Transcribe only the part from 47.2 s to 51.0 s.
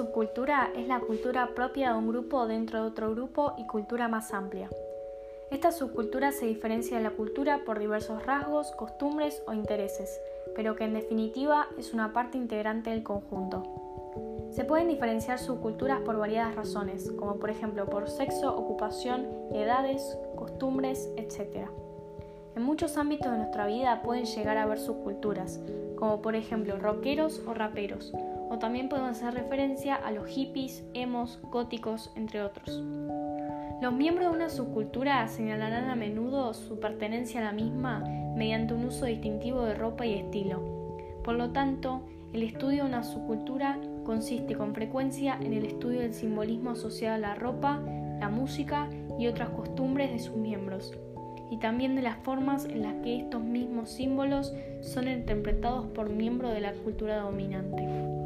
ropa, la música y otras costumbres de sus miembros,